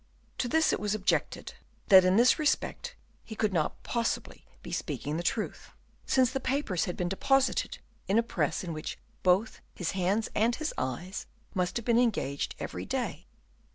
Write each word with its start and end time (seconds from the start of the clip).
To 0.39 0.47
this 0.47 0.73
it 0.73 0.79
was 0.79 0.95
objected, 0.95 1.53
that 1.89 2.03
in 2.03 2.15
this 2.15 2.39
respect 2.39 2.95
he 3.23 3.35
could 3.35 3.53
not 3.53 3.83
possibly 3.83 4.47
be 4.63 4.71
speaking 4.71 5.15
the 5.17 5.21
truth, 5.21 5.73
since 6.07 6.31
the 6.31 6.39
papers 6.39 6.85
had 6.85 6.97
been 6.97 7.07
deposited 7.07 7.77
in 8.07 8.17
a 8.17 8.23
press 8.23 8.63
in 8.63 8.73
which 8.73 8.97
both 9.21 9.61
his 9.75 9.91
hands 9.91 10.27
and 10.33 10.55
his 10.55 10.73
eyes 10.75 11.27
must 11.53 11.77
have 11.77 11.85
been 11.85 11.99
engaged 11.99 12.55
every 12.57 12.83
day. 12.87 13.27